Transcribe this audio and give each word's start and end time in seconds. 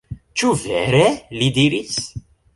Ĉu 0.41 0.53
vere? 0.61 1.03
li 1.41 1.51
diris. 1.61 1.95